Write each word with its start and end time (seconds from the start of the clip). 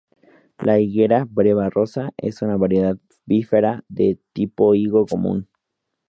La 0.57 0.79
higuera 0.79 1.25
'Breva 1.29 1.69
Rosa' 1.69 2.09
es 2.17 2.41
una 2.41 2.57
variedad 2.57 2.97
"bífera" 3.23 3.83
de 3.87 4.17
tipo 4.33 4.73
higo 4.73 5.05
común. 5.05 5.47